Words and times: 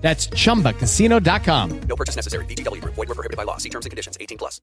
That's 0.00 0.28
chumbacasino.com. 0.28 1.80
No 1.82 1.96
purchase 1.96 2.16
necessary. 2.16 2.44
VGW 2.46 2.80
Group. 2.80 2.94
Void 2.94 3.08
were 3.08 3.14
prohibited 3.14 3.36
by 3.36 3.44
law. 3.44 3.58
See 3.58 3.70
terms 3.70 3.86
and 3.86 3.90
conditions. 3.90 4.16
18 4.20 4.38
plus. 4.38 4.60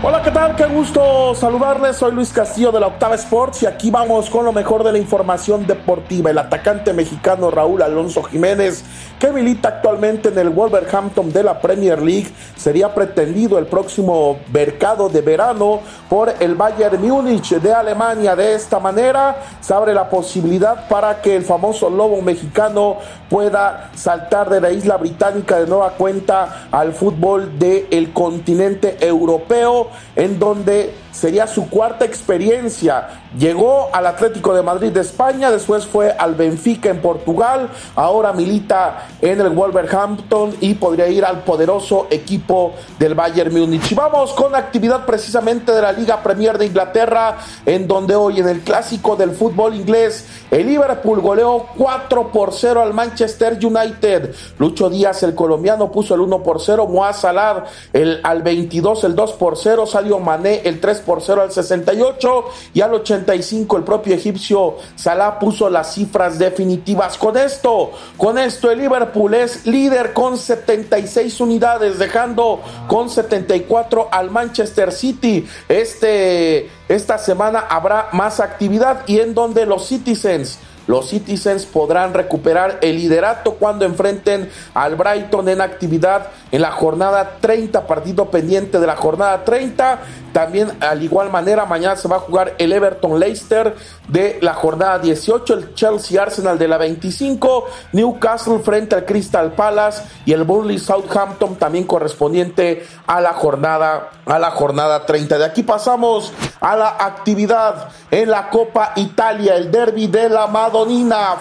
Hola, 0.00 0.22
¿qué 0.22 0.30
tal? 0.30 0.54
Qué 0.54 0.66
gusto 0.66 1.34
saludarles. 1.34 1.96
Soy 1.96 2.12
Luis 2.12 2.32
Castillo 2.32 2.70
de 2.70 2.78
la 2.78 2.86
Octava 2.86 3.16
Sports 3.16 3.64
y 3.64 3.66
aquí 3.66 3.90
vamos 3.90 4.30
con 4.30 4.44
lo 4.44 4.52
mejor 4.52 4.84
de 4.84 4.92
la 4.92 4.98
información 4.98 5.66
deportiva. 5.66 6.30
El 6.30 6.38
atacante 6.38 6.92
mexicano 6.92 7.50
Raúl 7.50 7.82
Alonso 7.82 8.22
Jiménez, 8.22 8.84
que 9.18 9.32
milita 9.32 9.68
actualmente 9.70 10.28
en 10.28 10.38
el 10.38 10.50
Wolverhampton 10.50 11.32
de 11.32 11.42
la 11.42 11.60
Premier 11.60 12.00
League, 12.00 12.28
sería 12.54 12.94
pretendido 12.94 13.58
el 13.58 13.66
próximo 13.66 14.38
mercado 14.52 15.08
de 15.08 15.20
verano 15.20 15.80
por 16.08 16.34
el 16.40 16.54
Bayern 16.54 17.00
Múnich 17.06 17.50
de 17.50 17.72
Alemania. 17.72 18.34
De 18.34 18.54
esta 18.54 18.78
manera 18.78 19.36
se 19.60 19.74
abre 19.74 19.94
la 19.94 20.08
posibilidad 20.08 20.88
para 20.88 21.20
que 21.20 21.36
el 21.36 21.42
famoso 21.42 21.90
lobo 21.90 22.20
mexicano 22.22 22.96
pueda 23.28 23.90
saltar 23.94 24.48
de 24.48 24.60
la 24.60 24.70
isla 24.70 24.96
británica 24.96 25.58
de 25.58 25.66
nueva 25.66 25.90
cuenta 25.90 26.68
al 26.70 26.92
fútbol 26.92 27.58
del 27.58 28.12
continente 28.12 28.96
europeo 29.00 29.88
en 30.16 30.38
donde 30.38 30.94
sería 31.18 31.46
su 31.46 31.68
cuarta 31.68 32.04
experiencia. 32.04 33.08
Llegó 33.36 33.88
al 33.92 34.06
Atlético 34.06 34.54
de 34.54 34.62
Madrid 34.62 34.92
de 34.92 35.00
España, 35.00 35.50
después 35.50 35.84
fue 35.84 36.12
al 36.12 36.34
Benfica 36.34 36.88
en 36.90 37.00
Portugal, 37.00 37.68
ahora 37.94 38.32
milita 38.32 39.06
en 39.20 39.40
el 39.40 39.50
Wolverhampton 39.50 40.56
y 40.60 40.74
podría 40.74 41.08
ir 41.08 41.24
al 41.24 41.40
poderoso 41.40 42.06
equipo 42.10 42.74
del 42.98 43.14
Bayern 43.14 43.52
Múnich. 43.52 43.92
Y 43.92 43.94
vamos 43.94 44.32
con 44.32 44.54
actividad 44.54 45.04
precisamente 45.04 45.72
de 45.72 45.82
la 45.82 45.92
Liga 45.98 46.22
Premier 46.22 46.56
de 46.58 46.66
Inglaterra, 46.66 47.38
en 47.66 47.86
donde 47.86 48.14
hoy 48.14 48.40
en 48.40 48.48
el 48.48 48.60
clásico 48.60 49.16
del 49.16 49.32
fútbol 49.32 49.74
inglés, 49.74 50.26
el 50.50 50.66
Liverpool 50.66 51.20
goleó 51.20 51.66
4 51.76 52.32
por 52.32 52.52
0 52.52 52.82
al 52.82 52.94
Manchester 52.94 53.58
United. 53.62 54.34
Lucho 54.58 54.88
Díaz, 54.88 55.22
el 55.22 55.34
colombiano, 55.34 55.90
puso 55.92 56.14
el 56.14 56.20
1 56.20 56.42
por 56.42 56.60
0, 56.60 56.86
Moaz 56.86 57.20
Salah 57.20 57.64
el, 57.92 58.20
al 58.22 58.42
22 58.42 59.04
el 59.04 59.14
2 59.14 59.32
por 59.32 59.56
0, 59.56 59.86
Sadio 59.86 60.18
Mané 60.18 60.62
el 60.64 60.80
3 60.80 61.00
por 61.00 61.22
0 61.22 61.42
al 61.42 61.52
68 61.52 62.44
y 62.74 62.80
al 62.80 62.94
85 62.94 63.76
el 63.76 63.84
propio 63.84 64.14
egipcio 64.14 64.76
Salah 64.94 65.38
puso 65.38 65.68
las 65.70 65.94
cifras 65.94 66.38
definitivas. 66.38 67.16
Con 67.18 67.36
esto, 67.36 67.90
con 68.16 68.38
esto 68.38 68.70
el 68.70 68.78
Liverpool 68.78 69.34
es 69.34 69.66
líder 69.66 70.12
con 70.12 70.38
76 70.38 71.40
unidades, 71.40 71.98
dejando 71.98 72.60
con 72.86 73.10
74 73.10 74.08
al 74.10 74.30
Manchester 74.30 74.92
City. 74.92 75.46
Este, 75.88 76.68
esta 76.86 77.16
semana 77.16 77.60
habrá 77.60 78.10
más 78.12 78.40
actividad 78.40 79.04
y 79.06 79.20
en 79.20 79.32
donde 79.32 79.64
los 79.64 79.88
Citizens 79.88 80.58
los 80.88 81.10
Citizens 81.10 81.66
podrán 81.66 82.14
recuperar 82.14 82.78
el 82.80 82.96
liderato 82.96 83.52
cuando 83.52 83.84
enfrenten 83.84 84.50
al 84.74 84.96
Brighton 84.96 85.48
en 85.48 85.60
actividad 85.60 86.28
en 86.50 86.62
la 86.62 86.72
jornada 86.72 87.36
30, 87.40 87.86
partido 87.86 88.30
pendiente 88.30 88.80
de 88.80 88.86
la 88.86 88.96
jornada 88.96 89.44
30. 89.44 90.00
También, 90.32 90.72
al 90.80 91.02
igual 91.02 91.30
manera, 91.30 91.66
mañana 91.66 91.94
se 91.96 92.08
va 92.08 92.16
a 92.16 92.20
jugar 92.20 92.54
el 92.58 92.72
Everton 92.72 93.20
Leicester 93.20 93.76
de 94.08 94.38
la 94.40 94.54
jornada 94.54 94.98
18, 94.98 95.54
el 95.54 95.74
Chelsea 95.74 96.20
Arsenal 96.20 96.58
de 96.58 96.68
la 96.68 96.78
25, 96.78 97.66
Newcastle 97.92 98.60
frente 98.60 98.94
al 98.94 99.04
Crystal 99.04 99.52
Palace 99.52 100.02
y 100.24 100.32
el 100.32 100.44
Burnley 100.44 100.78
Southampton 100.78 101.56
también 101.56 101.84
correspondiente 101.84 102.86
a 103.06 103.20
la 103.20 103.34
jornada 103.34 104.10
a 104.24 104.38
la 104.38 104.50
jornada 104.50 105.06
30. 105.06 105.38
De 105.38 105.44
aquí 105.44 105.62
pasamos 105.62 106.32
a 106.60 106.76
la 106.76 106.88
actividad 106.88 107.88
en 108.10 108.30
la 108.30 108.50
Copa 108.50 108.92
Italia, 108.96 109.56
el 109.56 109.70
derby 109.70 110.06
de 110.06 110.28
la 110.28 110.46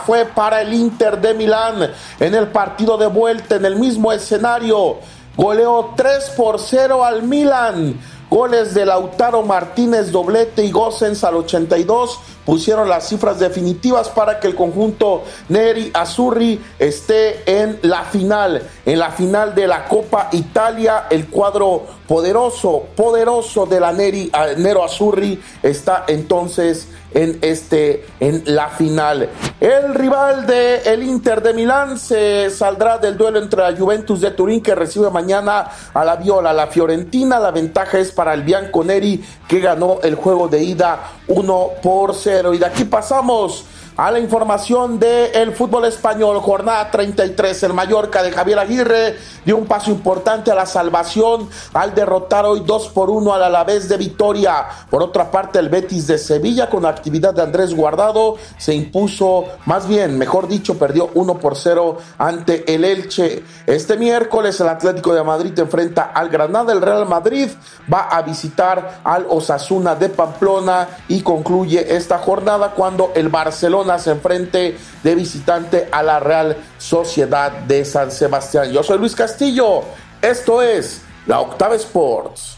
Fue 0.05 0.25
para 0.25 0.61
el 0.61 0.73
Inter 0.73 1.21
de 1.21 1.35
Milán 1.35 1.91
en 2.19 2.33
el 2.33 2.47
partido 2.47 2.97
de 2.97 3.05
vuelta 3.05 3.55
en 3.55 3.65
el 3.65 3.75
mismo 3.75 4.11
escenario. 4.11 4.97
Goleó 5.35 5.93
3 5.95 6.31
por 6.35 6.59
0 6.59 7.05
al 7.05 7.21
Milan. 7.21 7.99
Goles 8.31 8.73
de 8.73 8.85
Lautaro 8.85 9.43
Martínez, 9.43 10.11
doblete 10.11 10.65
y 10.65 10.71
Gosens 10.71 11.23
al 11.23 11.35
82 11.35 12.19
pusieron 12.47 12.89
las 12.89 13.07
cifras 13.07 13.39
definitivas 13.39 14.09
para 14.09 14.39
que 14.39 14.47
el 14.47 14.55
conjunto 14.55 15.23
Neri 15.49 15.91
Azzurri 15.93 16.59
esté 16.79 17.43
en 17.45 17.77
la 17.83 18.03
final, 18.03 18.63
en 18.85 18.99
la 18.99 19.11
final 19.11 19.53
de 19.53 19.67
la 19.67 19.85
Copa 19.85 20.29
Italia. 20.31 21.07
El 21.09 21.27
cuadro 21.27 21.85
poderoso, 22.07 22.85
poderoso 22.95 23.65
de 23.65 23.79
la 23.79 23.91
Neri, 23.91 24.31
Nero 24.57 24.83
Azzurri 24.83 25.39
está 25.61 26.05
entonces 26.07 26.87
en 27.13 27.39
este 27.41 28.05
en 28.19 28.43
la 28.45 28.69
final. 28.69 29.29
El 29.59 29.93
rival 29.95 30.45
de 30.45 30.77
el 30.85 31.03
Inter 31.03 31.41
de 31.41 31.53
Milán 31.53 31.97
se 31.97 32.49
saldrá 32.49 32.97
del 32.97 33.17
duelo 33.17 33.39
entre 33.39 33.61
la 33.61 33.75
Juventus 33.75 34.21
de 34.21 34.31
Turín 34.31 34.61
que 34.61 34.75
recibe 34.75 35.09
mañana 35.09 35.67
a 35.93 36.05
la 36.05 36.15
Viola, 36.15 36.53
la 36.53 36.67
Fiorentina. 36.67 37.39
La 37.39 37.51
ventaja 37.51 37.97
es 37.97 38.11
para 38.11 38.33
el 38.33 38.43
Bianconeri 38.43 39.23
que 39.47 39.59
ganó 39.59 39.99
el 40.03 40.15
juego 40.15 40.47
de 40.47 40.63
ida 40.63 41.11
1 41.27 41.69
por 41.81 42.13
0. 42.13 42.53
Y 42.53 42.57
de 42.57 42.65
aquí 42.65 42.83
pasamos 42.83 43.65
a 43.97 44.11
la 44.11 44.19
información 44.19 44.99
del 44.99 45.53
fútbol 45.55 45.85
español, 45.85 46.39
jornada 46.39 46.91
33, 46.91 47.63
el 47.63 47.73
Mallorca 47.73 48.21
de 48.21 48.31
Javier 48.31 48.59
Aguirre 48.59 49.17
dio 49.43 49.57
un 49.57 49.65
paso 49.65 49.89
importante 49.89 50.51
a 50.51 50.55
la 50.55 50.67
salvación 50.67 51.49
al 51.73 51.95
derrotar 51.95 52.45
hoy 52.45 52.61
2 52.63 52.89
por 52.89 53.09
1 53.09 53.33
al 53.33 53.41
Alavés 53.41 53.89
de 53.89 53.97
Vitoria. 53.97 54.67
Por 54.91 55.01
otra 55.01 55.31
parte, 55.31 55.57
el 55.57 55.69
Betis 55.69 56.05
de 56.05 56.19
Sevilla 56.19 56.69
con 56.69 56.85
actividad 56.85 57.33
de 57.33 57.41
Andrés 57.41 57.73
Guardado 57.73 58.35
se 58.57 58.75
impuso, 58.75 59.45
más 59.65 59.87
bien, 59.87 60.15
mejor 60.19 60.47
dicho, 60.47 60.77
perdió 60.77 61.09
1 61.15 61.39
por 61.39 61.55
0 61.55 61.97
ante 62.19 62.71
el 62.71 62.85
Elche. 62.85 63.43
Este 63.65 63.97
miércoles 63.97 64.61
el 64.61 64.69
Atlético 64.69 65.15
de 65.15 65.23
Madrid 65.23 65.57
enfrenta 65.57 66.11
al 66.13 66.29
Granada, 66.29 66.71
el 66.71 66.83
Real 66.83 67.07
Madrid 67.07 67.49
va 67.91 68.01
a 68.01 68.21
visitar 68.21 68.99
al 69.03 69.25
Osasuna 69.27 69.95
de 69.95 70.09
Pamplona 70.09 70.87
y 71.07 71.21
concluye 71.21 71.95
esta 71.95 72.19
jornada 72.19 72.73
cuando 72.75 73.11
el 73.15 73.29
Barcelona 73.29 73.86
enfrente 74.07 74.77
de 75.01 75.15
visitante 75.15 75.87
a 75.91 76.03
la 76.03 76.19
Real 76.19 76.57
Sociedad 76.77 77.51
de 77.51 77.85
San 77.85 78.11
Sebastián. 78.11 78.71
Yo 78.71 78.83
soy 78.83 78.97
Luis 78.97 79.15
Castillo, 79.15 79.83
esto 80.21 80.61
es 80.61 81.01
la 81.25 81.39
Octava 81.39 81.75
Sports. 81.75 82.57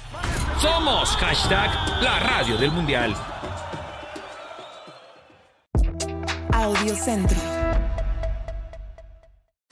Somos 0.59 1.09
hashtag 1.17 1.69
la 2.01 2.19
radio 2.19 2.57
del 2.57 2.71
mundial. 2.71 3.15
Audio 6.51 6.95
Centro. 6.95 7.37